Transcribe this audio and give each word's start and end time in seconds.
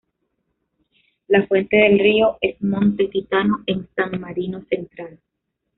La 1.27 1.45
fuente 1.45 1.77
del 1.77 1.99
río 1.99 2.35
es 2.41 2.59
Monte 2.63 3.07
Titano 3.09 3.61
en 3.67 3.87
San 3.95 4.19
Marino 4.19 4.65
central. 4.67 5.19